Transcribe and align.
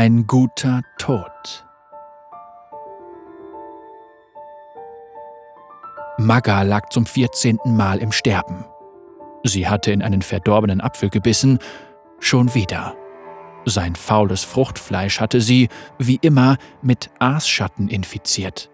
Ein 0.00 0.28
guter 0.28 0.82
Tod. 0.96 1.66
Magga 6.18 6.62
lag 6.62 6.90
zum 6.90 7.04
vierzehnten 7.04 7.76
Mal 7.76 7.98
im 7.98 8.12
Sterben. 8.12 8.64
Sie 9.42 9.66
hatte 9.66 9.90
in 9.90 10.02
einen 10.02 10.22
verdorbenen 10.22 10.80
Apfel 10.80 11.10
gebissen, 11.10 11.58
schon 12.20 12.54
wieder. 12.54 12.94
Sein 13.64 13.96
faules 13.96 14.44
Fruchtfleisch 14.44 15.18
hatte 15.18 15.40
sie, 15.40 15.68
wie 15.98 16.20
immer, 16.22 16.58
mit 16.80 17.10
Aasschatten 17.18 17.88
infiziert. 17.88 18.70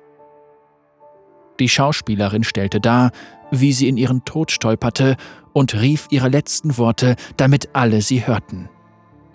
Die 1.59 1.71
Schauspielerin 1.71 2.45
stellte 2.45 2.83
dar, 2.83 3.13
wie 3.51 3.73
sie 3.73 3.89
in 3.89 3.97
ihren 3.97 4.27
Tod 4.27 4.51
stolperte 4.51 5.17
und 5.55 5.73
rief 5.73 6.07
ihre 6.11 6.29
letzten 6.29 6.77
Worte, 6.77 7.17
damit 7.39 7.71
alle 7.73 8.03
sie 8.03 8.27
hörten. 8.27 8.69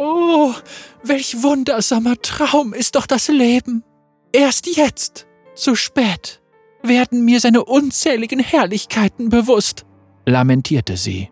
Oh, 0.01 0.53
welch 1.03 1.43
wundersamer 1.43 2.15
Traum 2.21 2.73
ist 2.73 2.95
doch 2.95 3.05
das 3.05 3.27
Leben. 3.27 3.83
Erst 4.31 4.65
jetzt, 4.77 5.27
zu 5.55 5.75
spät, 5.75 6.41
werden 6.81 7.25
mir 7.25 7.41
seine 7.41 7.65
unzähligen 7.65 8.39
Herrlichkeiten 8.39 9.27
bewusst, 9.27 9.85
lamentierte 10.25 10.95
sie. 10.95 11.29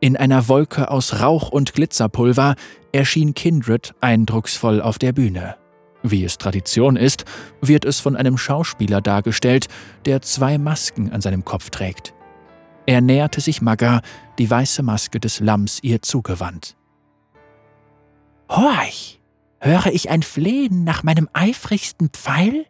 In 0.00 0.18
einer 0.18 0.48
Wolke 0.48 0.90
aus 0.90 1.22
Rauch 1.22 1.48
und 1.48 1.72
Glitzerpulver 1.72 2.56
erschien 2.92 3.32
Kindred 3.32 3.94
eindrucksvoll 4.02 4.82
auf 4.82 4.98
der 4.98 5.14
Bühne. 5.14 5.56
Wie 6.02 6.24
es 6.24 6.36
Tradition 6.36 6.96
ist, 6.96 7.24
wird 7.62 7.86
es 7.86 8.00
von 8.00 8.16
einem 8.16 8.36
Schauspieler 8.36 9.00
dargestellt, 9.00 9.68
der 10.04 10.20
zwei 10.20 10.58
Masken 10.58 11.10
an 11.10 11.22
seinem 11.22 11.46
Kopf 11.46 11.70
trägt. 11.70 12.12
Er 12.84 13.00
näherte 13.00 13.40
sich 13.40 13.62
Magga, 13.62 14.02
die 14.38 14.50
weiße 14.50 14.82
Maske 14.82 15.20
des 15.20 15.40
Lamms 15.40 15.78
ihr 15.82 16.02
zugewandt. 16.02 16.76
Horch, 18.48 19.20
höre 19.60 19.86
ich 19.86 20.10
ein 20.10 20.22
Flehen 20.22 20.84
nach 20.84 21.02
meinem 21.02 21.28
eifrigsten 21.32 22.10
Pfeil? 22.10 22.66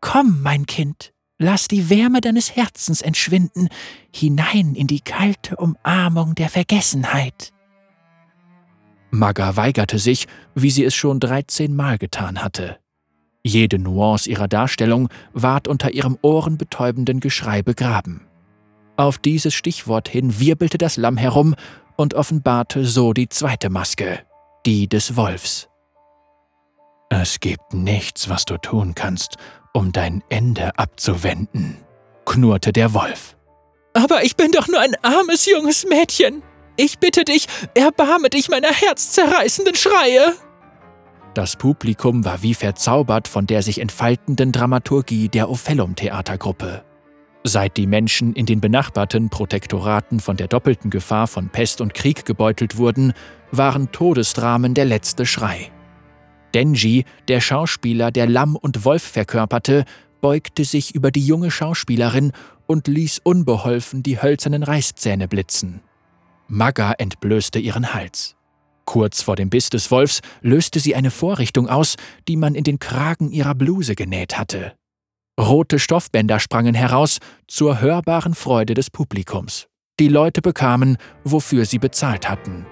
Komm, 0.00 0.42
mein 0.42 0.66
Kind, 0.66 1.12
lass 1.38 1.68
die 1.68 1.88
Wärme 1.88 2.20
deines 2.20 2.56
Herzens 2.56 3.00
entschwinden, 3.00 3.68
hinein 4.14 4.74
in 4.74 4.86
die 4.86 5.00
kalte 5.00 5.56
Umarmung 5.56 6.34
der 6.34 6.48
Vergessenheit. 6.48 7.52
Magga 9.10 9.56
weigerte 9.56 9.98
sich, 9.98 10.26
wie 10.54 10.70
sie 10.70 10.84
es 10.84 10.94
schon 10.94 11.20
dreizehnmal 11.20 11.98
getan 11.98 12.42
hatte. 12.42 12.78
Jede 13.44 13.78
Nuance 13.78 14.30
ihrer 14.30 14.48
Darstellung 14.48 15.08
ward 15.32 15.68
unter 15.68 15.92
ihrem 15.92 16.16
ohrenbetäubenden 16.22 17.20
Geschrei 17.20 17.62
begraben. 17.62 18.22
Auf 18.96 19.18
dieses 19.18 19.54
Stichwort 19.54 20.08
hin 20.08 20.38
wirbelte 20.38 20.78
das 20.78 20.96
Lamm 20.96 21.16
herum 21.16 21.54
und 21.96 22.14
offenbarte 22.14 22.84
so 22.84 23.12
die 23.12 23.28
zweite 23.28 23.68
Maske, 23.68 24.20
die 24.66 24.88
des 24.88 25.16
Wolfs. 25.16 25.68
Es 27.10 27.40
gibt 27.40 27.74
nichts, 27.74 28.28
was 28.28 28.44
du 28.44 28.56
tun 28.56 28.94
kannst, 28.94 29.36
um 29.74 29.92
dein 29.92 30.22
Ende 30.28 30.78
abzuwenden, 30.78 31.76
knurrte 32.24 32.72
der 32.72 32.94
Wolf. 32.94 33.36
Aber 33.94 34.24
ich 34.24 34.36
bin 34.36 34.52
doch 34.52 34.68
nur 34.68 34.80
ein 34.80 34.96
armes 35.02 35.46
junges 35.46 35.84
Mädchen. 35.86 36.42
Ich 36.76 36.98
bitte 36.98 37.24
dich, 37.24 37.46
erbarme 37.74 38.30
dich 38.30 38.48
meiner 38.48 38.72
herzzerreißenden 38.72 39.74
Schreie. 39.74 40.32
Das 41.34 41.56
Publikum 41.56 42.24
war 42.24 42.42
wie 42.42 42.54
verzaubert 42.54 43.28
von 43.28 43.46
der 43.46 43.62
sich 43.62 43.80
entfaltenden 43.80 44.52
Dramaturgie 44.52 45.28
der 45.28 45.50
Ophellum-Theatergruppe. 45.50 46.84
Seit 47.44 47.76
die 47.76 47.88
Menschen 47.88 48.34
in 48.34 48.46
den 48.46 48.60
benachbarten 48.60 49.28
Protektoraten 49.28 50.20
von 50.20 50.36
der 50.36 50.46
doppelten 50.46 50.90
Gefahr 50.90 51.26
von 51.26 51.48
Pest 51.48 51.80
und 51.80 51.92
Krieg 51.92 52.24
gebeutelt 52.24 52.76
wurden, 52.76 53.14
waren 53.50 53.90
Todesdramen 53.90 54.74
der 54.74 54.84
letzte 54.84 55.26
Schrei. 55.26 55.72
Denji, 56.54 57.04
der 57.28 57.40
Schauspieler, 57.40 58.12
der 58.12 58.28
Lamm 58.28 58.54
und 58.54 58.84
Wolf 58.84 59.02
verkörperte, 59.02 59.84
beugte 60.20 60.64
sich 60.64 60.94
über 60.94 61.10
die 61.10 61.26
junge 61.26 61.50
Schauspielerin 61.50 62.32
und 62.66 62.86
ließ 62.86 63.20
unbeholfen 63.24 64.04
die 64.04 64.22
hölzernen 64.22 64.62
Reißzähne 64.62 65.26
blitzen. 65.26 65.80
Magga 66.46 66.92
entblößte 66.92 67.58
ihren 67.58 67.92
Hals. 67.92 68.36
Kurz 68.84 69.22
vor 69.22 69.36
dem 69.36 69.50
Biss 69.50 69.68
des 69.70 69.90
Wolfs 69.90 70.20
löste 70.42 70.78
sie 70.78 70.94
eine 70.94 71.10
Vorrichtung 71.10 71.68
aus, 71.68 71.96
die 72.28 72.36
man 72.36 72.54
in 72.54 72.64
den 72.64 72.78
Kragen 72.78 73.30
ihrer 73.30 73.54
Bluse 73.54 73.94
genäht 73.94 74.38
hatte. 74.38 74.74
Rote 75.40 75.78
Stoffbänder 75.78 76.38
sprangen 76.38 76.74
heraus, 76.74 77.18
zur 77.48 77.80
hörbaren 77.80 78.34
Freude 78.34 78.74
des 78.74 78.90
Publikums. 78.90 79.66
Die 79.98 80.08
Leute 80.08 80.42
bekamen, 80.42 80.98
wofür 81.24 81.64
sie 81.64 81.78
bezahlt 81.78 82.28
hatten. 82.28 82.66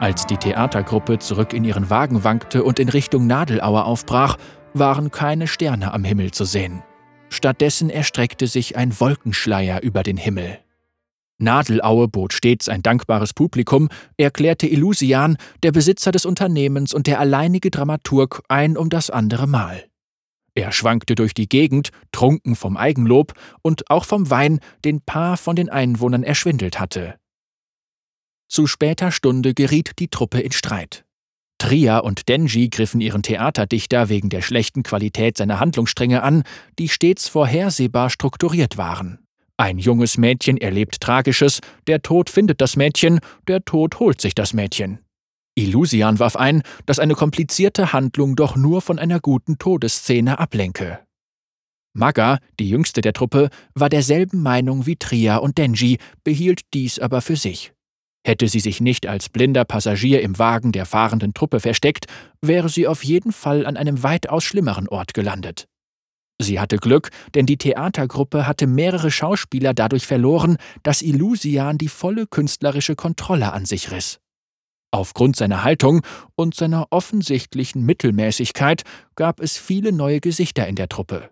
Als 0.00 0.26
die 0.26 0.36
Theatergruppe 0.36 1.18
zurück 1.18 1.52
in 1.52 1.64
ihren 1.64 1.88
Wagen 1.88 2.24
wankte 2.24 2.64
und 2.64 2.78
in 2.78 2.88
Richtung 2.88 3.26
Nadelauer 3.26 3.84
aufbrach, 3.84 4.36
waren 4.74 5.10
keine 5.10 5.46
Sterne 5.46 5.92
am 5.92 6.02
Himmel 6.02 6.32
zu 6.32 6.44
sehen. 6.44 6.82
Stattdessen 7.28 7.88
erstreckte 7.88 8.46
sich 8.46 8.76
ein 8.76 8.98
Wolkenschleier 8.98 9.82
über 9.82 10.02
den 10.02 10.16
Himmel. 10.16 10.58
Nadelaue 11.42 12.08
bot 12.08 12.32
stets 12.32 12.68
ein 12.68 12.82
dankbares 12.82 13.34
Publikum, 13.34 13.88
erklärte 14.16 14.66
Illusian, 14.66 15.36
der 15.62 15.72
Besitzer 15.72 16.12
des 16.12 16.24
Unternehmens 16.24 16.94
und 16.94 17.06
der 17.06 17.20
alleinige 17.20 17.70
Dramaturg, 17.70 18.42
ein 18.48 18.76
um 18.76 18.88
das 18.88 19.10
andere 19.10 19.46
Mal. 19.46 19.84
Er 20.54 20.70
schwankte 20.70 21.14
durch 21.14 21.34
die 21.34 21.48
Gegend, 21.48 21.90
trunken 22.12 22.56
vom 22.56 22.76
Eigenlob 22.76 23.34
und 23.62 23.90
auch 23.90 24.04
vom 24.04 24.30
Wein, 24.30 24.60
den 24.84 25.00
Paar 25.00 25.36
von 25.36 25.56
den 25.56 25.68
Einwohnern 25.68 26.22
erschwindelt 26.22 26.78
hatte. 26.78 27.16
Zu 28.48 28.66
später 28.66 29.10
Stunde 29.10 29.54
geriet 29.54 29.92
die 29.98 30.08
Truppe 30.08 30.40
in 30.40 30.52
Streit. 30.52 31.04
Tria 31.58 31.98
und 31.98 32.28
Denji 32.28 32.68
griffen 32.68 33.00
ihren 33.00 33.22
Theaterdichter 33.22 34.08
wegen 34.08 34.28
der 34.28 34.42
schlechten 34.42 34.82
Qualität 34.82 35.38
seiner 35.38 35.58
Handlungsstränge 35.58 36.22
an, 36.22 36.42
die 36.78 36.88
stets 36.88 37.28
vorhersehbar 37.28 38.10
strukturiert 38.10 38.76
waren. 38.76 39.20
Ein 39.58 39.78
junges 39.78 40.18
Mädchen 40.18 40.56
erlebt 40.56 41.00
Tragisches, 41.00 41.60
der 41.86 42.02
Tod 42.02 42.30
findet 42.30 42.60
das 42.60 42.76
Mädchen, 42.76 43.20
der 43.46 43.64
Tod 43.64 44.00
holt 44.00 44.20
sich 44.20 44.34
das 44.34 44.52
Mädchen. 44.54 44.98
Illusian 45.54 46.18
warf 46.18 46.36
ein, 46.36 46.62
dass 46.86 46.98
eine 46.98 47.14
komplizierte 47.14 47.92
Handlung 47.92 48.36
doch 48.36 48.56
nur 48.56 48.80
von 48.80 48.98
einer 48.98 49.20
guten 49.20 49.58
Todesszene 49.58 50.38
ablenke. 50.38 51.00
Maga, 51.94 52.38
die 52.58 52.70
jüngste 52.70 53.02
der 53.02 53.12
Truppe, 53.12 53.50
war 53.74 53.90
derselben 53.90 54.42
Meinung 54.42 54.86
wie 54.86 54.96
Tria 54.96 55.36
und 55.36 55.58
Denji, 55.58 55.98
behielt 56.24 56.62
dies 56.72 56.98
aber 56.98 57.20
für 57.20 57.36
sich. 57.36 57.72
Hätte 58.24 58.48
sie 58.48 58.60
sich 58.60 58.80
nicht 58.80 59.06
als 59.06 59.28
blinder 59.28 59.64
Passagier 59.64 60.22
im 60.22 60.38
Wagen 60.38 60.72
der 60.72 60.86
fahrenden 60.86 61.34
Truppe 61.34 61.60
versteckt, 61.60 62.06
wäre 62.40 62.68
sie 62.68 62.86
auf 62.86 63.04
jeden 63.04 63.32
Fall 63.32 63.66
an 63.66 63.76
einem 63.76 64.02
weitaus 64.02 64.44
schlimmeren 64.44 64.88
Ort 64.88 65.12
gelandet. 65.12 65.66
Sie 66.42 66.60
hatte 66.60 66.76
Glück, 66.76 67.10
denn 67.34 67.46
die 67.46 67.56
Theatergruppe 67.56 68.46
hatte 68.46 68.66
mehrere 68.66 69.10
Schauspieler 69.10 69.74
dadurch 69.74 70.06
verloren, 70.06 70.56
dass 70.82 71.02
Illusian 71.02 71.78
die 71.78 71.88
volle 71.88 72.26
künstlerische 72.26 72.96
Kontrolle 72.96 73.52
an 73.52 73.64
sich 73.64 73.90
riss. 73.90 74.18
Aufgrund 74.90 75.36
seiner 75.36 75.64
Haltung 75.64 76.02
und 76.34 76.54
seiner 76.54 76.88
offensichtlichen 76.90 77.84
Mittelmäßigkeit 77.86 78.82
gab 79.14 79.40
es 79.40 79.56
viele 79.56 79.90
neue 79.90 80.20
Gesichter 80.20 80.66
in 80.66 80.76
der 80.76 80.88
Truppe. 80.88 81.30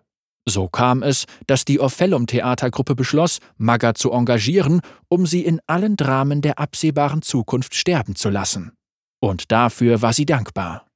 So 0.49 0.67
kam 0.67 1.03
es, 1.03 1.25
dass 1.45 1.65
die 1.65 1.79
Orpheum-Theatergruppe 1.79 2.95
beschloss, 2.95 3.37
Magga 3.57 3.93
zu 3.93 4.11
engagieren, 4.11 4.81
um 5.07 5.27
sie 5.27 5.45
in 5.45 5.61
allen 5.67 5.95
Dramen 5.95 6.41
der 6.41 6.57
absehbaren 6.57 7.21
Zukunft 7.21 7.75
sterben 7.75 8.15
zu 8.15 8.29
lassen. 8.29 8.71
Und 9.19 9.51
dafür 9.51 10.01
war 10.01 10.13
sie 10.13 10.25
dankbar. 10.25 10.87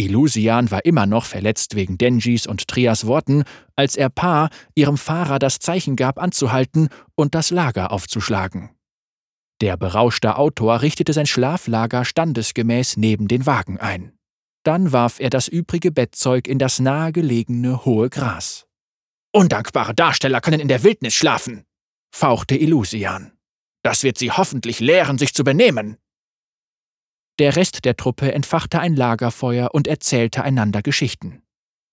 Illusian 0.00 0.70
war 0.70 0.84
immer 0.84 1.06
noch 1.06 1.24
verletzt 1.24 1.74
wegen 1.74 1.98
Denjis 1.98 2.46
und 2.46 2.68
Trias 2.68 3.06
Worten, 3.06 3.44
als 3.76 3.96
er 3.96 4.08
Pa 4.08 4.48
ihrem 4.74 4.96
Fahrer 4.96 5.38
das 5.38 5.58
Zeichen 5.58 5.96
gab, 5.96 6.18
anzuhalten 6.18 6.88
und 7.14 7.34
das 7.34 7.50
Lager 7.50 7.92
aufzuschlagen. 7.92 8.70
Der 9.60 9.76
berauschte 9.76 10.36
Autor 10.36 10.82
richtete 10.82 11.12
sein 11.12 11.26
Schlaflager 11.26 12.04
standesgemäß 12.04 12.96
neben 12.96 13.28
den 13.28 13.46
Wagen 13.46 13.78
ein. 13.78 14.12
Dann 14.62 14.92
warf 14.92 15.20
er 15.20 15.30
das 15.30 15.48
übrige 15.48 15.92
Bettzeug 15.92 16.48
in 16.48 16.58
das 16.58 16.80
nahegelegene 16.80 17.84
hohe 17.84 18.10
Gras. 18.10 18.66
Undankbare 19.32 19.94
Darsteller 19.94 20.40
können 20.40 20.60
in 20.60 20.68
der 20.68 20.82
Wildnis 20.82 21.14
schlafen, 21.14 21.64
fauchte 22.10 22.56
Illusian. 22.56 23.32
Das 23.82 24.02
wird 24.02 24.18
sie 24.18 24.30
hoffentlich 24.30 24.80
lehren, 24.80 25.18
sich 25.18 25.34
zu 25.34 25.44
benehmen. 25.44 25.96
Der 27.40 27.56
Rest 27.56 27.86
der 27.86 27.96
Truppe 27.96 28.34
entfachte 28.34 28.80
ein 28.80 28.94
Lagerfeuer 28.94 29.70
und 29.72 29.86
erzählte 29.88 30.44
einander 30.44 30.82
Geschichten. 30.82 31.40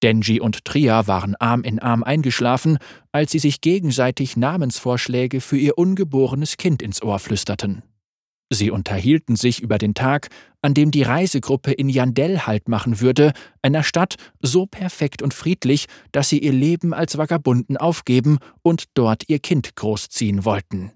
Denji 0.04 0.42
und 0.42 0.66
Tria 0.66 1.08
waren 1.08 1.36
Arm 1.38 1.64
in 1.64 1.80
Arm 1.80 2.04
eingeschlafen, 2.04 2.80
als 3.14 3.32
sie 3.32 3.40
sich 3.40 3.62
gegenseitig 3.62 4.36
Namensvorschläge 4.36 5.40
für 5.40 5.56
ihr 5.56 5.78
ungeborenes 5.78 6.58
Kind 6.58 6.82
ins 6.82 7.02
Ohr 7.02 7.18
flüsterten. 7.20 7.82
Sie 8.50 8.72
unterhielten 8.72 9.38
sich 9.38 9.62
über 9.62 9.78
den 9.78 9.94
Tag, 9.94 10.28
an 10.62 10.74
dem 10.74 10.92
die 10.92 11.04
Reisegruppe 11.04 11.72
in 11.72 11.88
Yandel 11.88 12.46
Halt 12.46 12.68
machen 12.68 13.00
würde, 13.00 13.32
einer 13.62 13.84
Stadt 13.84 14.16
so 14.42 14.66
perfekt 14.66 15.22
und 15.22 15.34
friedlich, 15.34 15.86
dass 16.12 16.28
sie 16.28 16.40
ihr 16.40 16.52
Leben 16.52 16.94
als 16.94 17.18
Vagabunden 17.18 17.78
aufgeben 17.78 18.40
und 18.64 18.84
dort 18.96 19.24
ihr 19.30 19.40
Kind 19.40 19.78
großziehen 19.78 20.44
wollten. 20.44 20.92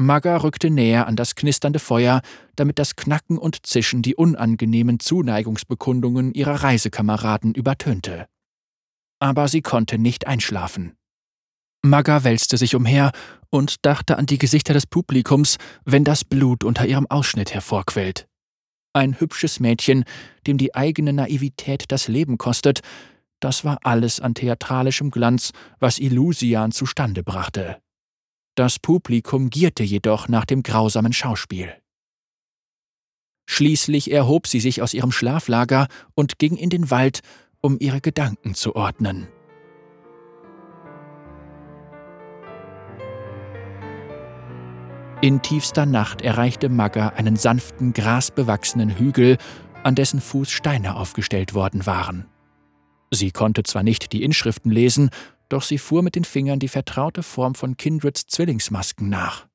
Magga 0.00 0.38
rückte 0.38 0.70
näher 0.70 1.06
an 1.06 1.16
das 1.16 1.34
knisternde 1.34 1.78
Feuer, 1.78 2.22
damit 2.56 2.78
das 2.78 2.96
Knacken 2.96 3.38
und 3.38 3.66
Zischen 3.66 4.02
die 4.02 4.16
unangenehmen 4.16 4.98
Zuneigungsbekundungen 4.98 6.32
ihrer 6.32 6.62
Reisekameraden 6.62 7.54
übertönte. 7.54 8.26
Aber 9.20 9.48
sie 9.48 9.62
konnte 9.62 9.98
nicht 9.98 10.26
einschlafen. 10.26 10.96
Magga 11.82 12.24
wälzte 12.24 12.56
sich 12.56 12.74
umher 12.74 13.12
und 13.50 13.86
dachte 13.86 14.18
an 14.18 14.26
die 14.26 14.38
Gesichter 14.38 14.74
des 14.74 14.86
Publikums, 14.86 15.56
wenn 15.84 16.04
das 16.04 16.24
Blut 16.24 16.64
unter 16.64 16.86
ihrem 16.86 17.06
Ausschnitt 17.08 17.54
hervorquellt. 17.54 18.26
Ein 18.92 19.20
hübsches 19.20 19.60
Mädchen, 19.60 20.04
dem 20.46 20.58
die 20.58 20.74
eigene 20.74 21.12
Naivität 21.12 21.84
das 21.88 22.08
Leben 22.08 22.38
kostet, 22.38 22.80
das 23.38 23.64
war 23.64 23.78
alles 23.84 24.20
an 24.20 24.34
theatralischem 24.34 25.10
Glanz, 25.10 25.52
was 25.78 25.98
Illusian 25.98 26.72
zustande 26.72 27.22
brachte. 27.22 27.80
Das 28.60 28.78
Publikum 28.78 29.48
gierte 29.48 29.82
jedoch 29.82 30.28
nach 30.28 30.44
dem 30.44 30.62
grausamen 30.62 31.14
Schauspiel. 31.14 31.72
Schließlich 33.48 34.10
erhob 34.10 34.46
sie 34.46 34.60
sich 34.60 34.82
aus 34.82 34.92
ihrem 34.92 35.12
Schlaflager 35.12 35.88
und 36.14 36.38
ging 36.38 36.56
in 36.56 36.68
den 36.68 36.90
Wald, 36.90 37.20
um 37.62 37.78
ihre 37.80 38.02
Gedanken 38.02 38.54
zu 38.54 38.76
ordnen. 38.76 39.28
In 45.22 45.40
tiefster 45.40 45.86
Nacht 45.86 46.20
erreichte 46.20 46.68
Magga 46.68 47.08
einen 47.16 47.36
sanften, 47.36 47.94
grasbewachsenen 47.94 48.98
Hügel, 48.98 49.38
an 49.84 49.94
dessen 49.94 50.20
Fuß 50.20 50.50
Steine 50.50 50.96
aufgestellt 50.96 51.54
worden 51.54 51.86
waren. 51.86 52.26
Sie 53.10 53.30
konnte 53.30 53.62
zwar 53.62 53.84
nicht 53.84 54.12
die 54.12 54.22
Inschriften 54.22 54.70
lesen, 54.70 55.08
doch 55.50 55.62
sie 55.62 55.78
fuhr 55.78 56.02
mit 56.02 56.14
den 56.14 56.24
Fingern 56.24 56.58
die 56.58 56.68
vertraute 56.68 57.22
Form 57.22 57.54
von 57.54 57.76
Kindreds 57.76 58.26
Zwillingsmasken 58.26 59.08
nach. 59.08 59.46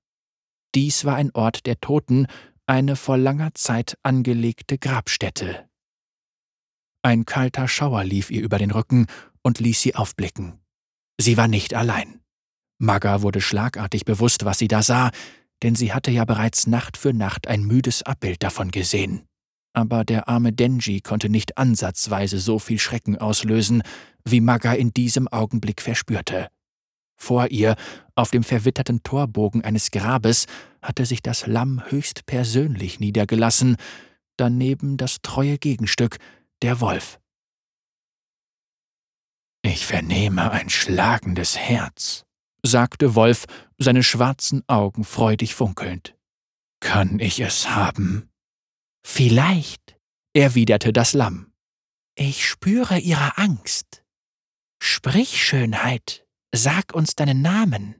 Dies 0.75 1.05
war 1.05 1.15
ein 1.15 1.31
Ort 1.31 1.65
der 1.65 1.79
Toten, 1.79 2.27
eine 2.67 2.95
vor 2.95 3.17
langer 3.17 3.53
Zeit 3.53 3.97
angelegte 4.03 4.77
Grabstätte. 4.77 5.67
Ein 7.01 7.25
kalter 7.25 7.67
Schauer 7.67 8.03
lief 8.03 8.29
ihr 8.29 8.41
über 8.41 8.57
den 8.57 8.71
Rücken 8.71 9.07
und 9.41 9.59
ließ 9.59 9.81
sie 9.81 9.95
aufblicken. 9.95 10.59
Sie 11.19 11.37
war 11.37 11.47
nicht 11.47 11.73
allein. 11.73 12.19
Magga 12.77 13.21
wurde 13.21 13.41
schlagartig 13.41 14.03
bewusst, 14.05 14.43
was 14.43 14.57
sie 14.57 14.67
da 14.67 14.83
sah, 14.83 15.11
denn 15.63 15.75
sie 15.75 15.93
hatte 15.93 16.11
ja 16.11 16.25
bereits 16.25 16.67
Nacht 16.67 16.97
für 16.97 17.13
Nacht 17.13 17.47
ein 17.47 17.63
müdes 17.63 18.03
Abbild 18.03 18.43
davon 18.43 18.71
gesehen. 18.71 19.25
Aber 19.73 20.03
der 20.03 20.27
arme 20.27 20.51
Denji 20.51 21.01
konnte 21.01 21.29
nicht 21.29 21.57
ansatzweise 21.57 22.39
so 22.39 22.59
viel 22.59 22.79
Schrecken 22.79 23.17
auslösen, 23.17 23.83
wie 24.27 24.41
Magga 24.41 24.73
in 24.73 24.91
diesem 24.91 25.27
Augenblick 25.27 25.81
verspürte. 25.81 26.49
Vor 27.15 27.49
ihr, 27.49 27.75
auf 28.15 28.31
dem 28.31 28.43
verwitterten 28.43 29.03
Torbogen 29.03 29.63
eines 29.63 29.91
Grabes, 29.91 30.47
hatte 30.81 31.05
sich 31.05 31.21
das 31.21 31.47
Lamm 31.47 31.81
höchst 31.89 32.25
persönlich 32.25 32.99
niedergelassen, 32.99 33.77
daneben 34.37 34.97
das 34.97 35.21
treue 35.21 35.57
Gegenstück, 35.57 36.17
der 36.61 36.81
Wolf. 36.81 37.19
Ich 39.61 39.85
vernehme 39.85 40.51
ein 40.51 40.69
schlagendes 40.69 41.57
Herz, 41.57 42.25
sagte 42.61 43.15
Wolf, 43.15 43.45
seine 43.77 44.03
schwarzen 44.03 44.63
Augen 44.67 45.03
freudig 45.03 45.55
funkelnd. 45.55 46.15
Kann 46.79 47.19
ich 47.19 47.39
es 47.39 47.69
haben? 47.69 48.29
Vielleicht, 49.03 49.97
erwiderte 50.33 50.93
das 50.93 51.13
Lamm. 51.13 51.51
Ich 52.15 52.47
spüre 52.47 52.99
ihre 52.99 53.37
Angst. 53.37 54.04
Sprich, 54.87 55.43
Schönheit, 55.43 56.27
sag 56.53 56.93
uns 56.93 57.15
deinen 57.15 57.41
Namen. 57.41 57.95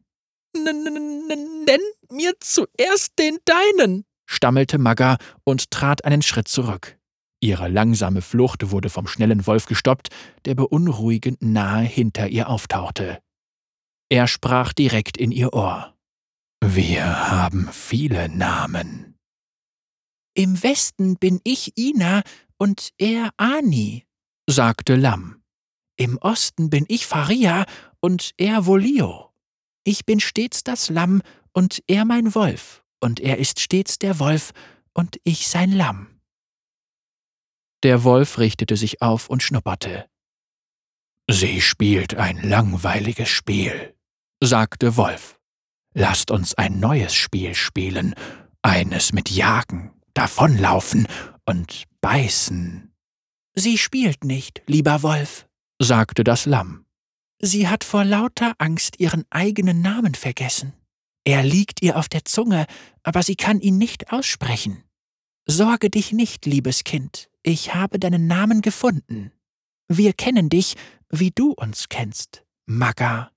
Nenn 0.53 1.81
mir 2.11 2.33
zuerst 2.39 3.17
den 3.17 3.39
deinen, 3.43 4.05
stammelte 4.27 4.77
Magga 4.77 5.17
und 5.43 5.71
trat 5.71 6.05
einen 6.05 6.21
Schritt 6.21 6.47
zurück. 6.47 6.99
Ihre 7.41 7.69
langsame 7.69 8.21
Flucht 8.21 8.69
wurde 8.69 8.91
vom 8.91 9.07
schnellen 9.07 9.47
Wolf 9.47 9.65
gestoppt, 9.65 10.09
der 10.45 10.53
beunruhigend 10.53 11.41
nahe 11.41 11.81
hinter 11.81 12.27
ihr 12.27 12.49
auftauchte. 12.49 13.19
Er 14.09 14.27
sprach 14.27 14.71
direkt 14.71 15.17
in 15.17 15.31
ihr 15.31 15.53
Ohr. 15.53 15.95
Wir 16.63 17.31
haben 17.31 17.67
viele 17.71 18.29
Namen. 18.29 19.17
Im 20.35 20.61
Westen 20.61 21.17
bin 21.17 21.41
ich 21.43 21.75
Ina 21.79 22.21
und 22.59 22.91
er 22.99 23.31
Ani, 23.37 24.05
sagte 24.47 24.95
Lamm. 24.95 25.41
Im 25.97 26.17
Osten 26.17 26.69
bin 26.69 26.85
ich 26.87 27.05
Faria 27.05 27.65
und 27.99 28.31
er 28.37 28.65
Volio. 28.65 29.31
Ich 29.83 30.05
bin 30.05 30.19
stets 30.19 30.63
das 30.63 30.89
Lamm 30.89 31.21
und 31.53 31.83
er 31.87 32.05
mein 32.05 32.35
Wolf, 32.35 32.83
und 32.99 33.19
er 33.19 33.37
ist 33.37 33.59
stets 33.59 33.97
der 33.99 34.19
Wolf 34.19 34.51
und 34.93 35.19
ich 35.23 35.47
sein 35.47 35.71
Lamm. 35.71 36.07
Der 37.83 38.03
Wolf 38.03 38.39
richtete 38.39 38.77
sich 38.77 39.01
auf 39.01 39.29
und 39.29 39.43
schnupperte. 39.43 40.09
Sie 41.29 41.61
spielt 41.61 42.15
ein 42.15 42.37
langweiliges 42.41 43.29
Spiel, 43.29 43.95
sagte 44.41 44.97
Wolf. 44.97 45.39
Lasst 45.93 46.29
uns 46.29 46.55
ein 46.55 46.79
neues 46.79 47.15
Spiel 47.15 47.55
spielen, 47.55 48.15
eines 48.61 49.13
mit 49.13 49.29
Jagen, 49.29 49.93
Davonlaufen 50.13 51.07
und 51.45 51.85
Beißen. 52.01 52.91
Sie 53.53 53.77
spielt 53.77 54.23
nicht, 54.23 54.61
lieber 54.67 55.01
Wolf, 55.03 55.44
sagte 55.79 56.23
das 56.23 56.45
Lamm. 56.45 56.85
Sie 57.39 57.67
hat 57.67 57.83
vor 57.83 58.05
lauter 58.05 58.53
Angst 58.57 58.99
ihren 58.99 59.25
eigenen 59.29 59.81
Namen 59.81 60.15
vergessen. 60.15 60.73
Er 61.25 61.43
liegt 61.43 61.81
ihr 61.81 61.97
auf 61.97 62.07
der 62.07 62.23
Zunge, 62.23 62.65
aber 63.03 63.23
sie 63.23 63.35
kann 63.35 63.59
ihn 63.59 63.77
nicht 63.77 64.11
aussprechen. 64.11 64.83
Sorge 65.47 65.89
dich 65.89 66.11
nicht, 66.11 66.45
liebes 66.45 66.83
Kind, 66.83 67.29
ich 67.43 67.75
habe 67.75 67.99
deinen 67.99 68.27
Namen 68.27 68.61
gefunden. 68.61 69.31
Wir 69.87 70.13
kennen 70.13 70.49
dich, 70.49 70.75
wie 71.09 71.31
du 71.31 71.51
uns 71.51 71.89
kennst, 71.89 72.43
Magga. 72.65 73.31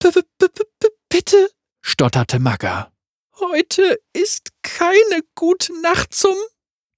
B 0.00 0.08
-b 0.08 0.22
-b 0.38 0.64
Bitte? 1.08 1.50
stotterte 1.82 2.38
Magga. 2.38 2.90
Heute 3.38 3.98
ist 4.12 4.50
keine 4.62 5.22
gute 5.34 5.78
Nacht 5.82 6.14
zum. 6.14 6.34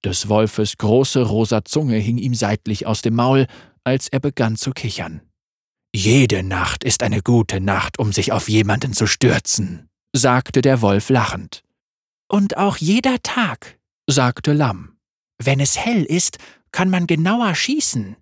Des 0.03 0.29
Wolfes 0.29 0.77
große 0.77 1.23
rosa 1.23 1.65
Zunge 1.65 1.97
hing 1.97 2.17
ihm 2.17 2.33
seitlich 2.33 2.85
aus 2.85 3.01
dem 3.01 3.15
Maul, 3.15 3.47
als 3.87 4.09
er 4.09 4.19
begann 4.19 4.57
zu 4.57 4.71
kichern. 4.71 5.21
Jede 5.95 6.43
Nacht 6.43 6.83
ist 6.83 7.03
eine 7.03 7.21
gute 7.21 7.61
Nacht, 7.61 7.99
um 7.99 8.11
sich 8.11 8.33
auf 8.33 8.49
jemanden 8.49 8.91
zu 8.91 9.07
stürzen, 9.07 9.87
sagte 10.13 10.61
der 10.61 10.81
Wolf 10.81 11.09
lachend. 11.09 11.63
Und 12.27 12.57
auch 12.57 12.75
jeder 12.75 13.23
Tag, 13.23 13.79
sagte 14.05 14.51
Lamm. 14.51 14.97
Wenn 15.41 15.61
es 15.61 15.77
hell 15.77 16.03
ist, 16.03 16.37
kann 16.73 16.89
man 16.89 17.07
genauer 17.07 17.55
schießen. 17.55 18.17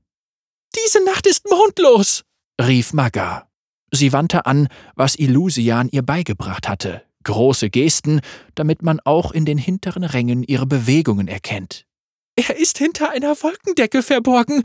Diese 0.76 1.04
Nacht 1.04 1.26
ist 1.26 1.50
mondlos, 1.50 2.24
rief 2.62 2.94
Magga. 2.94 3.50
Sie 3.92 4.14
wandte 4.14 4.46
an, 4.46 4.68
was 4.94 5.16
Illusian 5.16 5.90
ihr 5.90 6.04
beigebracht 6.04 6.70
hatte, 6.70 7.02
große 7.24 7.72
Gesten, 7.72 8.22
damit 8.54 8.84
man 8.84 9.00
auch 9.00 9.32
in 9.32 9.46
den 9.46 9.58
hinteren 9.58 10.04
Rängen 10.04 10.44
ihre 10.44 10.68
Bewegungen 10.68 11.28
erkennt. 11.28 11.88
Er 12.36 12.56
ist 12.56 12.78
hinter 12.78 13.10
einer 13.10 13.36
Wolkendecke 13.42 14.04
verborgen, 14.04 14.64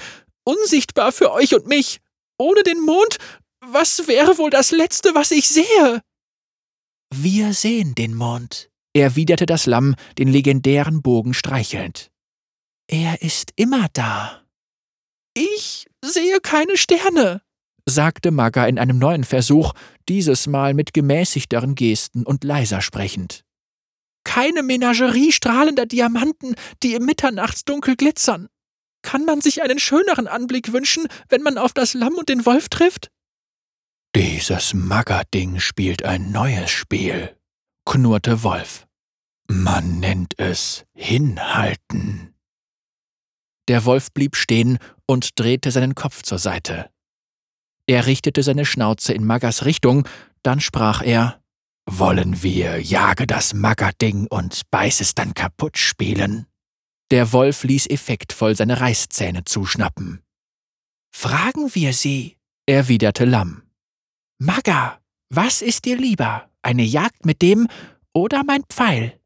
unsichtbar 0.51 1.13
für 1.13 1.33
euch 1.33 1.55
und 1.55 1.67
mich. 1.67 2.01
Ohne 2.39 2.63
den 2.63 2.81
Mond, 2.81 3.19
was 3.61 4.07
wäre 4.09 4.39
wohl 4.39 4.51
das 4.51 4.71
Letzte, 4.71 5.15
was 5.15 5.31
ich 5.31 5.49
sehe? 5.49 6.03
Wir 7.13 7.53
sehen 7.55 7.95
den 7.95 8.15
Mond, 8.15 8.71
erwiderte 8.95 9.47
das 9.47 9.67
Lamm, 9.67 9.95
den 10.19 10.29
legendären 10.29 11.03
Bogen 11.03 11.35
streichelnd. 11.35 12.11
Er 12.89 13.23
ist 13.23 13.53
immer 13.57 13.89
da. 13.93 14.43
Ich 15.35 15.87
sehe 16.05 16.41
keine 16.41 16.77
Sterne, 16.77 17.43
sagte 17.87 18.31
Magga 18.31 18.67
in 18.67 18.79
einem 18.79 18.99
neuen 18.99 19.25
Versuch, 19.25 19.75
dieses 20.09 20.47
Mal 20.47 20.75
mit 20.75 20.93
gemäßigteren 20.93 21.75
Gesten 21.75 22.25
und 22.25 22.45
leiser 22.45 22.81
sprechend. 22.81 23.45
Keine 24.25 24.63
Menagerie 24.63 25.33
strahlender 25.33 25.87
Diamanten, 25.87 26.55
die 26.83 26.95
im 26.95 27.05
Mitternachtsdunkel 27.05 27.97
glitzern. 27.97 28.49
Kann 29.03 29.25
man 29.25 29.41
sich 29.41 29.63
einen 29.63 29.79
schöneren 29.79 30.27
Anblick 30.27 30.73
wünschen, 30.73 31.07
wenn 31.29 31.43
man 31.43 31.59
auf 31.59 31.73
das 31.73 31.95
Lamm 31.95 32.15
und 32.15 32.29
den 32.29 32.45
Wolf 32.47 32.69
trifft? 32.69 33.11
Dieses 34.15 34.75
Maggerding 34.75 35.61
spielt 35.61 36.05
ein 36.05 36.33
neues 36.33 36.71
Spiel, 36.71 37.37
knurrte 37.85 38.43
Wolf. 38.43 38.87
Man 39.49 40.01
nennt 40.01 40.39
es 40.39 40.85
Hinhalten. 40.95 42.35
Der 43.69 43.85
Wolf 43.85 44.13
blieb 44.13 44.37
stehen 44.37 44.79
und 45.07 45.39
drehte 45.39 45.71
seinen 45.71 45.95
Kopf 45.95 46.23
zur 46.23 46.39
Seite. 46.39 46.91
Er 47.87 48.07
richtete 48.07 48.43
seine 48.43 48.65
Schnauze 48.65 49.13
in 49.13 49.25
Maggas 49.25 49.65
Richtung, 49.65 50.07
dann 50.43 50.61
sprach 50.61 51.03
er 51.03 51.41
Wollen 51.87 52.43
wir 52.43 52.81
Jage 52.81 53.27
das 53.27 53.55
Maggerding 53.55 54.27
und 54.29 54.63
beiß 54.71 55.01
es 55.01 55.15
dann 55.15 55.35
kaputt 55.35 55.79
spielen? 55.79 56.47
Der 57.11 57.33
Wolf 57.33 57.65
ließ 57.65 57.89
effektvoll 57.89 58.55
seine 58.55 58.81
Reißzähne 58.81 59.45
zuschnappen. 59.45 60.23
Fragen 61.13 61.75
wir 61.75 61.93
sie, 61.93 62.37
erwiderte 62.67 63.25
Lamm. 63.25 63.63
Magga, 64.39 65.01
was 65.29 65.61
ist 65.61 65.85
dir 65.85 65.97
lieber, 65.97 66.49
eine 66.63 66.85
Jagd 66.85 67.27
mit 67.27 67.43
dem 67.43 67.67
oder 68.15 68.45
mein 68.45 68.63
Pfeil? 68.65 69.21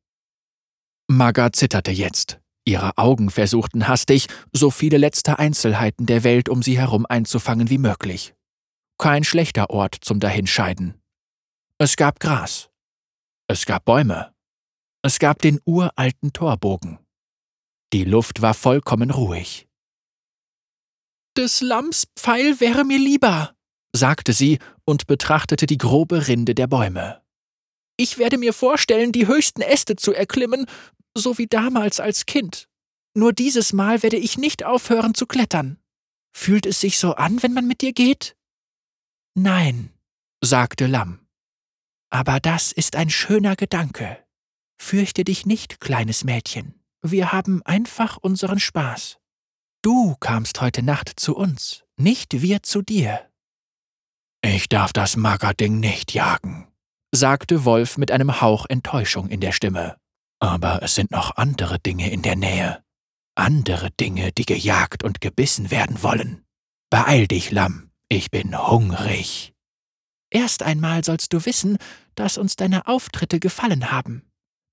Maga 1.08 1.52
zitterte 1.52 1.90
jetzt. 1.90 2.40
Ihre 2.66 2.96
Augen 2.96 3.28
versuchten 3.28 3.86
hastig, 3.86 4.26
so 4.52 4.70
viele 4.70 4.96
letzte 4.96 5.38
Einzelheiten 5.38 6.06
der 6.06 6.24
Welt 6.24 6.48
um 6.48 6.62
sie 6.62 6.78
herum 6.78 7.04
einzufangen 7.06 7.68
wie 7.68 7.78
möglich. 7.78 8.34
Kein 8.96 9.24
schlechter 9.24 9.68
Ort 9.68 9.98
zum 10.00 10.20
Dahinscheiden. 10.20 10.94
Es 11.76 11.96
gab 11.96 12.20
Gras. 12.20 12.70
Es 13.46 13.66
gab 13.66 13.84
Bäume. 13.84 14.32
Es 15.02 15.18
gab 15.18 15.42
den 15.42 15.60
uralten 15.66 16.32
Torbogen. 16.32 17.03
Die 17.94 18.02
Luft 18.02 18.42
war 18.42 18.54
vollkommen 18.54 19.12
ruhig. 19.12 19.68
Des 21.36 21.60
Lamms 21.60 22.08
Pfeil 22.16 22.58
wäre 22.58 22.84
mir 22.84 22.98
lieber, 22.98 23.54
sagte 23.94 24.32
sie 24.32 24.58
und 24.84 25.06
betrachtete 25.06 25.66
die 25.66 25.78
grobe 25.78 26.26
Rinde 26.26 26.56
der 26.56 26.66
Bäume. 26.66 27.22
Ich 27.96 28.18
werde 28.18 28.36
mir 28.36 28.52
vorstellen, 28.52 29.12
die 29.12 29.28
höchsten 29.28 29.60
Äste 29.60 29.94
zu 29.94 30.12
erklimmen, 30.12 30.66
so 31.16 31.38
wie 31.38 31.46
damals 31.46 32.00
als 32.00 32.26
Kind. 32.26 32.68
Nur 33.16 33.32
dieses 33.32 33.72
Mal 33.72 34.02
werde 34.02 34.16
ich 34.16 34.38
nicht 34.38 34.64
aufhören 34.64 35.14
zu 35.14 35.26
klettern. 35.26 35.78
Fühlt 36.36 36.66
es 36.66 36.80
sich 36.80 36.98
so 36.98 37.14
an, 37.14 37.44
wenn 37.44 37.54
man 37.54 37.68
mit 37.68 37.80
dir 37.80 37.92
geht? 37.92 38.36
Nein, 39.36 39.92
sagte 40.42 40.88
Lamm. 40.88 41.28
Aber 42.10 42.40
das 42.40 42.72
ist 42.72 42.96
ein 42.96 43.10
schöner 43.10 43.54
Gedanke. 43.54 44.18
Fürchte 44.82 45.22
dich 45.22 45.46
nicht, 45.46 45.78
kleines 45.78 46.24
Mädchen. 46.24 46.83
Wir 47.06 47.32
haben 47.32 47.60
einfach 47.66 48.16
unseren 48.16 48.58
Spaß. 48.58 49.18
Du 49.82 50.16
kamst 50.20 50.62
heute 50.62 50.82
Nacht 50.82 51.12
zu 51.20 51.36
uns, 51.36 51.84
nicht 51.98 52.40
wir 52.40 52.62
zu 52.62 52.80
dir. 52.80 53.28
Ich 54.42 54.70
darf 54.70 54.94
das 54.94 55.14
Magerding 55.14 55.80
nicht 55.80 56.14
jagen, 56.14 56.66
sagte 57.14 57.66
Wolf 57.66 57.98
mit 57.98 58.10
einem 58.10 58.40
Hauch 58.40 58.64
Enttäuschung 58.64 59.28
in 59.28 59.40
der 59.40 59.52
Stimme. 59.52 59.98
Aber 60.38 60.82
es 60.82 60.94
sind 60.94 61.10
noch 61.10 61.36
andere 61.36 61.78
Dinge 61.78 62.10
in 62.10 62.22
der 62.22 62.36
Nähe. 62.36 62.82
Andere 63.34 63.90
Dinge, 63.90 64.32
die 64.32 64.46
gejagt 64.46 65.04
und 65.04 65.20
gebissen 65.20 65.70
werden 65.70 66.02
wollen. 66.02 66.46
Beeil 66.88 67.26
dich, 67.26 67.50
Lamm, 67.50 67.90
ich 68.08 68.30
bin 68.30 68.56
hungrig. 68.56 69.52
Erst 70.30 70.62
einmal 70.62 71.04
sollst 71.04 71.34
du 71.34 71.44
wissen, 71.44 71.76
dass 72.14 72.38
uns 72.38 72.56
deine 72.56 72.86
Auftritte 72.86 73.40
gefallen 73.40 73.90
haben. 73.92 74.22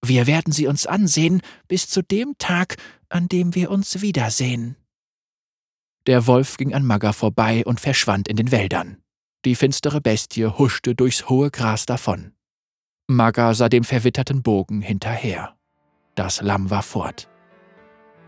Wir 0.03 0.25
werden 0.25 0.51
sie 0.51 0.67
uns 0.67 0.87
ansehen 0.87 1.41
bis 1.67 1.87
zu 1.87 2.01
dem 2.01 2.35
Tag, 2.37 2.77
an 3.09 3.27
dem 3.27 3.53
wir 3.53 3.69
uns 3.69 4.01
wiedersehen. 4.01 4.75
Der 6.07 6.25
Wolf 6.25 6.57
ging 6.57 6.73
an 6.73 6.85
Magga 6.85 7.13
vorbei 7.13 7.63
und 7.65 7.79
verschwand 7.79 8.27
in 8.27 8.35
den 8.35 8.51
Wäldern. 8.51 8.97
Die 9.45 9.55
finstere 9.55 10.01
Bestie 10.01 10.45
huschte 10.45 10.95
durchs 10.95 11.29
hohe 11.29 11.51
Gras 11.51 11.85
davon. 11.85 12.33
Magga 13.07 13.53
sah 13.53 13.69
dem 13.69 13.83
verwitterten 13.83 14.41
Bogen 14.41 14.81
hinterher. 14.81 15.55
Das 16.15 16.41
Lamm 16.41 16.69
war 16.69 16.83
fort. 16.83 17.29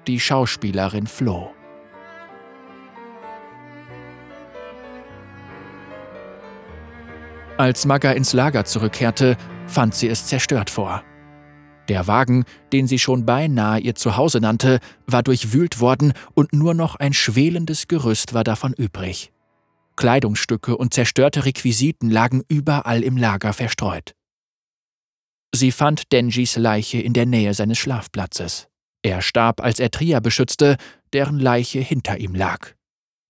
Die 0.08 0.20
Schauspielerin 0.20 1.08
floh. 1.08 1.52
Als 7.58 7.86
Magga 7.86 8.12
ins 8.12 8.34
Lager 8.34 8.66
zurückkehrte, 8.66 9.38
fand 9.68 9.96
sie 9.96 10.10
es 10.10 10.28
zerstört 10.28 10.70
vor. 10.70 11.04
Der 11.90 12.08
Wagen, 12.08 12.46
den 12.72 12.88
sie 12.88 13.00
schon 13.00 13.26
beinahe 13.26 13.80
ihr 13.80 13.96
Zuhause 13.96 14.40
nannte, 14.40 14.80
war 15.06 15.24
durchwühlt 15.24 15.80
worden 15.80 16.14
und 16.34 16.54
nur 16.54 16.74
noch 16.74 16.96
ein 16.96 17.14
schwelendes 17.14 17.88
Gerüst 17.88 18.34
war 18.34 18.44
davon 18.44 18.74
übrig. 18.74 19.32
Kleidungsstücke 19.96 20.78
und 20.78 20.94
zerstörte 20.94 21.46
Requisiten 21.46 22.10
lagen 22.10 22.44
überall 22.48 23.04
im 23.04 23.18
Lager 23.18 23.54
verstreut. 23.54 24.16
Sie 25.54 25.72
fand 25.72 26.12
Denjis 26.12 26.56
Leiche 26.56 27.00
in 27.00 27.14
der 27.14 27.28
Nähe 27.28 27.54
seines 27.54 27.78
Schlafplatzes. 27.78 28.68
Er 29.04 29.22
starb, 29.22 29.62
als 29.62 29.80
er 29.80 29.92
Tria 29.92 30.20
beschützte, 30.20 30.78
deren 31.12 31.40
Leiche 31.40 31.80
hinter 31.80 32.18
ihm 32.18 32.34
lag. 32.34 32.74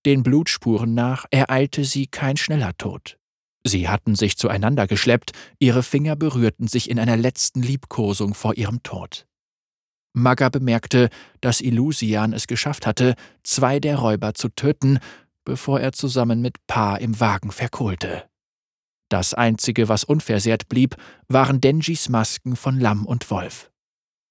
Den 0.06 0.22
Blutspuren 0.22 0.94
nach 0.94 1.26
ereilte 1.30 1.84
sie 1.84 2.06
kein 2.06 2.36
schneller 2.36 2.76
Tod. 2.78 3.18
Sie 3.66 3.88
hatten 3.88 4.14
sich 4.14 4.36
zueinander 4.36 4.86
geschleppt, 4.86 5.32
ihre 5.58 5.82
Finger 5.82 6.16
berührten 6.16 6.68
sich 6.68 6.90
in 6.90 6.98
einer 6.98 7.16
letzten 7.16 7.62
Liebkosung 7.62 8.34
vor 8.34 8.56
ihrem 8.56 8.82
Tod. 8.82 9.26
Magga 10.12 10.48
bemerkte, 10.48 11.08
dass 11.40 11.60
Illusian 11.60 12.32
es 12.32 12.46
geschafft 12.46 12.86
hatte, 12.86 13.14
zwei 13.42 13.80
der 13.80 13.96
Räuber 13.96 14.34
zu 14.34 14.48
töten, 14.48 14.98
bevor 15.44 15.80
er 15.80 15.92
zusammen 15.92 16.40
mit 16.40 16.66
Pa 16.66 16.96
im 16.96 17.18
Wagen 17.18 17.50
verkohlte. 17.50 18.28
Das 19.08 19.34
Einzige, 19.34 19.88
was 19.88 20.04
unversehrt 20.04 20.68
blieb, 20.68 20.96
waren 21.28 21.60
Denjis 21.60 22.08
Masken 22.08 22.56
von 22.56 22.78
Lamm 22.78 23.06
und 23.06 23.30
Wolf. 23.30 23.70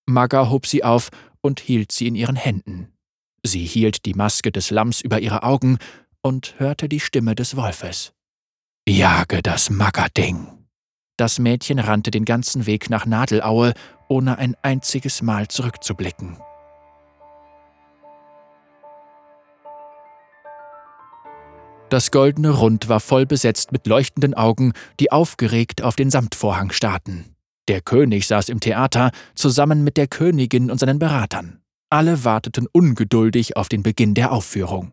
Magga 0.06 0.50
hob 0.50 0.68
sie 0.68 0.84
auf 0.84 1.10
und 1.42 1.60
hielt 1.60 1.92
sie 1.92 2.08
in 2.08 2.16
ihren 2.16 2.36
Händen. 2.36 2.94
Sie 3.44 3.66
hielt 3.66 4.06
die 4.06 4.14
Maske 4.14 4.52
des 4.52 4.72
Lamms 4.72 5.02
über 5.02 5.20
ihre 5.20 5.44
Augen 5.44 5.78
und 6.22 6.56
hörte 6.60 6.88
die 6.88 7.00
Stimme 7.00 7.36
des 7.36 7.56
Wolfes. 7.56 8.14
Jage 8.86 9.42
das 9.42 9.70
Maggerding! 9.70 10.46
Das 11.16 11.40
Mädchen 11.40 11.80
rannte 11.80 12.12
den 12.12 12.26
ganzen 12.26 12.66
Weg 12.66 12.90
nach 12.90 13.06
Nadelaue, 13.06 13.74
ohne 14.10 14.38
ein 14.38 14.58
einziges 14.62 15.22
Mal 15.22 15.48
zurückzublicken. 15.48 16.36
Das 21.90 22.12
goldene 22.12 22.50
Rund 22.50 22.90
war 22.90 23.00
voll 23.00 23.26
besetzt 23.26 23.72
mit 23.72 23.88
leuchtenden 23.88 24.34
Augen, 24.34 24.74
die 25.00 25.14
aufgeregt 25.14 25.82
auf 25.82 25.96
den 25.96 26.10
Samtvorhang 26.10 26.74
starrten. 26.74 27.38
Der 27.70 27.80
König 27.80 28.28
saß 28.28 28.50
im 28.50 28.60
Theater 28.60 29.12
zusammen 29.34 29.86
mit 29.86 29.96
der 29.96 30.08
Königin 30.08 30.70
und 30.70 30.80
seinen 30.80 31.00
Beratern. 31.00 31.62
Alle 31.90 32.26
warteten 32.26 32.68
ungeduldig 32.70 33.56
auf 33.56 33.70
den 33.70 33.82
Beginn 33.82 34.14
der 34.14 34.34
Aufführung. 34.34 34.92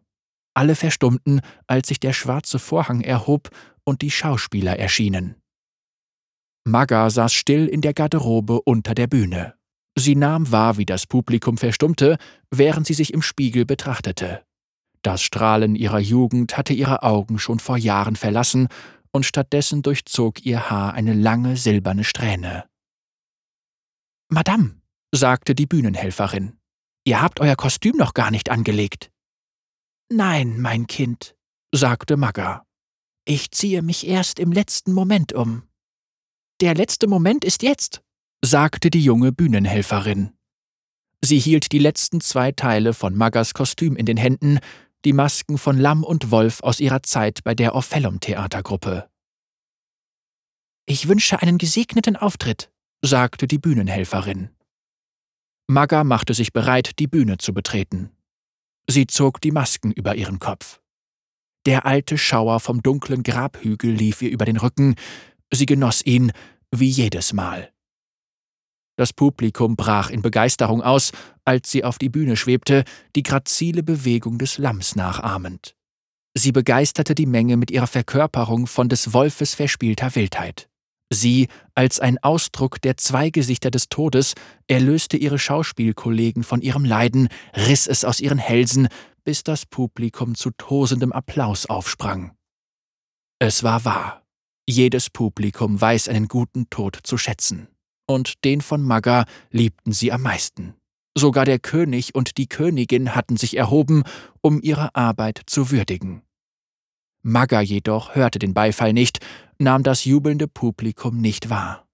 Alle 0.54 0.76
verstummten, 0.76 1.40
als 1.66 1.88
sich 1.88 2.00
der 2.00 2.12
schwarze 2.12 2.58
Vorhang 2.58 3.00
erhob 3.00 3.50
und 3.90 4.02
die 4.02 4.10
Schauspieler 4.10 4.78
erschienen. 4.78 5.34
Magga 6.64 7.10
saß 7.10 7.32
still 7.32 7.66
in 7.66 7.80
der 7.80 7.92
Garderobe 7.92 8.62
unter 8.62 8.94
der 8.94 9.08
Bühne. 9.08 9.54
Sie 9.98 10.14
nahm 10.14 10.52
wahr, 10.52 10.78
wie 10.78 10.86
das 10.86 11.08
Publikum 11.08 11.58
verstummte, 11.58 12.16
während 12.52 12.86
sie 12.86 12.94
sich 12.94 13.12
im 13.12 13.20
Spiegel 13.20 13.64
betrachtete. 13.66 14.44
Das 15.02 15.22
Strahlen 15.22 15.74
ihrer 15.74 15.98
Jugend 15.98 16.56
hatte 16.56 16.72
ihre 16.72 17.02
Augen 17.02 17.40
schon 17.40 17.58
vor 17.58 17.76
Jahren 17.76 18.14
verlassen, 18.14 18.68
und 19.12 19.26
stattdessen 19.26 19.82
durchzog 19.82 20.46
ihr 20.46 20.70
Haar 20.70 20.94
eine 20.94 21.14
lange 21.14 21.56
silberne 21.56 22.04
Strähne. 22.04 22.66
Madame, 24.28 24.80
sagte 25.12 25.56
die 25.56 25.66
Bühnenhelferin, 25.66 26.60
ihr 27.04 27.20
habt 27.20 27.40
euer 27.40 27.56
Kostüm 27.56 27.96
noch 27.96 28.14
gar 28.14 28.30
nicht 28.30 28.50
angelegt. 28.50 29.10
Nein, 30.12 30.60
mein 30.60 30.86
Kind, 30.86 31.34
sagte 31.74 32.16
Magga. 32.16 32.64
Ich 33.24 33.50
ziehe 33.50 33.82
mich 33.82 34.06
erst 34.06 34.38
im 34.38 34.52
letzten 34.52 34.92
Moment 34.92 35.32
um. 35.32 35.62
Der 36.60 36.74
letzte 36.74 37.06
Moment 37.06 37.44
ist 37.44 37.62
jetzt, 37.62 38.02
sagte 38.44 38.90
die 38.90 39.02
junge 39.02 39.32
Bühnenhelferin. 39.32 40.32
Sie 41.22 41.38
hielt 41.38 41.72
die 41.72 41.78
letzten 41.78 42.20
zwei 42.20 42.52
Teile 42.52 42.94
von 42.94 43.14
Maggas 43.14 43.54
Kostüm 43.54 43.96
in 43.96 44.06
den 44.06 44.16
Händen, 44.16 44.58
die 45.04 45.12
Masken 45.12 45.58
von 45.58 45.78
Lamm 45.78 46.04
und 46.04 46.30
Wolf 46.30 46.62
aus 46.62 46.80
ihrer 46.80 47.02
Zeit 47.02 47.44
bei 47.44 47.54
der 47.54 47.74
Orphelum-Theatergruppe. 47.74 49.08
Ich 50.86 51.08
wünsche 51.08 51.40
einen 51.40 51.58
gesegneten 51.58 52.16
Auftritt, 52.16 52.70
sagte 53.02 53.46
die 53.46 53.58
Bühnenhelferin. 53.58 54.50
Magga 55.68 56.04
machte 56.04 56.34
sich 56.34 56.52
bereit, 56.52 56.98
die 56.98 57.06
Bühne 57.06 57.38
zu 57.38 57.54
betreten. 57.54 58.10
Sie 58.88 59.06
zog 59.06 59.40
die 59.40 59.52
Masken 59.52 59.92
über 59.92 60.16
ihren 60.16 60.38
Kopf. 60.38 60.80
Der 61.66 61.84
alte 61.84 62.16
Schauer 62.16 62.60
vom 62.60 62.82
dunklen 62.82 63.22
Grabhügel 63.22 63.90
lief 63.90 64.22
ihr 64.22 64.30
über 64.30 64.44
den 64.44 64.56
Rücken, 64.56 64.94
sie 65.52 65.66
genoss 65.66 66.04
ihn 66.04 66.32
wie 66.74 66.88
jedes 66.88 67.32
Mal. 67.32 67.70
Das 68.96 69.12
Publikum 69.12 69.76
brach 69.76 70.10
in 70.10 70.22
Begeisterung 70.22 70.82
aus, 70.82 71.12
als 71.44 71.70
sie 71.70 71.84
auf 71.84 71.98
die 71.98 72.08
Bühne 72.08 72.36
schwebte, 72.36 72.84
die 73.16 73.22
grazile 73.22 73.82
Bewegung 73.82 74.38
des 74.38 74.58
Lamms 74.58 74.94
nachahmend. 74.94 75.74
Sie 76.34 76.52
begeisterte 76.52 77.14
die 77.14 77.26
Menge 77.26 77.56
mit 77.56 77.70
ihrer 77.70 77.86
Verkörperung 77.86 78.66
von 78.66 78.88
des 78.88 79.12
Wolfes 79.12 79.54
verspielter 79.54 80.14
Wildheit. 80.14 80.68
Sie, 81.12 81.48
als 81.74 81.98
ein 81.98 82.18
Ausdruck 82.18 82.80
der 82.82 82.96
zwei 82.96 83.30
Gesichter 83.30 83.72
des 83.72 83.88
Todes, 83.88 84.34
erlöste 84.68 85.16
ihre 85.16 85.40
Schauspielkollegen 85.40 86.44
von 86.44 86.62
ihrem 86.62 86.84
Leiden, 86.84 87.28
riss 87.56 87.88
es 87.88 88.04
aus 88.04 88.20
ihren 88.20 88.38
Hälsen, 88.38 88.88
bis 89.24 89.42
das 89.42 89.66
Publikum 89.66 90.34
zu 90.34 90.50
tosendem 90.50 91.12
Applaus 91.12 91.66
aufsprang. 91.66 92.36
Es 93.38 93.62
war 93.62 93.84
wahr. 93.84 94.26
Jedes 94.68 95.10
Publikum 95.10 95.80
weiß 95.80 96.08
einen 96.08 96.28
guten 96.28 96.70
Tod 96.70 96.98
zu 97.02 97.18
schätzen 97.18 97.68
und 98.10 98.44
den 98.44 98.60
von 98.60 98.82
Magga 98.82 99.24
liebten 99.50 99.92
sie 99.92 100.12
am 100.12 100.22
meisten. 100.22 100.74
Sogar 101.16 101.44
der 101.44 101.58
König 101.58 102.14
und 102.14 102.38
die 102.38 102.48
Königin 102.48 103.14
hatten 103.14 103.36
sich 103.36 103.56
erhoben, 103.56 104.02
um 104.40 104.60
ihre 104.62 104.94
Arbeit 104.94 105.42
zu 105.46 105.70
würdigen. 105.70 106.22
Magga 107.22 107.60
jedoch 107.60 108.14
hörte 108.14 108.38
den 108.38 108.54
Beifall 108.54 108.92
nicht, 108.92 109.18
nahm 109.58 109.82
das 109.82 110.04
jubelnde 110.04 110.48
Publikum 110.48 111.20
nicht 111.20 111.50
wahr. 111.50 111.86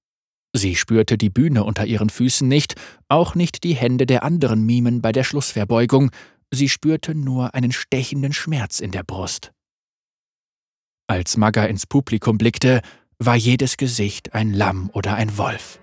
Sie 0.52 0.75
spürte 0.75 1.18
die 1.18 1.30
Bühne 1.30 1.64
unter 1.64 1.85
ihren 1.85 2.09
Füßen 2.09 2.49
nicht, 2.49 2.76
auch 3.09 3.35
nicht 3.35 3.62
die 3.64 3.75
Hände 3.75 4.06
der 4.06 4.23
anderen 4.23 4.64
Mimen 4.64 5.02
bei 5.02 5.12
der 5.12 5.25
Schlussverbeugung, 5.25 6.11
sie 6.50 6.68
spürte 6.68 7.14
nur 7.14 7.54
einen 7.54 7.72
stechenden 7.72 8.32
Schmerz 8.32 8.80
in 8.80 8.90
der 8.90 9.02
Brust. 9.02 9.52
Als 11.08 11.36
Magga 11.36 11.64
ins 11.64 11.86
Publikum 11.86 12.38
blickte, 12.38 12.80
war 13.18 13.36
jedes 13.36 13.76
Gesicht 13.76 14.34
ein 14.34 14.52
Lamm 14.52 14.90
oder 14.92 15.14
ein 15.14 15.38
Wolf. 15.38 15.80